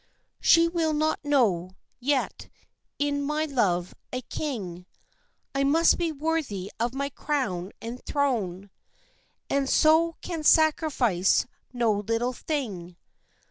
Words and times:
She 0.39 0.67
will 0.67 0.93
not 0.93 1.23
know; 1.23 1.75
yet, 1.99 2.49
in 2.97 3.21
my 3.21 3.45
love 3.45 3.93
a 4.11 4.21
king, 4.21 4.87
I 5.53 5.63
must 5.63 5.99
be 5.99 6.11
worthy 6.11 6.71
of 6.79 6.95
my 6.95 7.09
crown 7.09 7.71
and 7.83 8.03
throne, 8.03 8.71
And 9.47 9.69
so 9.69 10.15
can 10.23 10.41
sacrifice 10.41 11.45
no 11.71 11.91
little 11.99 12.33
thing. 12.33 12.97